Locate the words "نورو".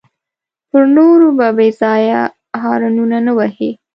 0.95-1.27